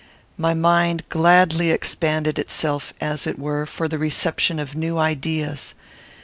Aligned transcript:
My 0.35 0.55
mind 0.55 1.03
gladly 1.09 1.69
expanded 1.69 2.39
itself, 2.39 2.91
as 2.99 3.27
it 3.27 3.37
were, 3.37 3.67
for 3.67 3.87
the 3.87 3.99
reception 3.99 4.57
of 4.57 4.73
new 4.73 4.97
ideas. 4.97 5.75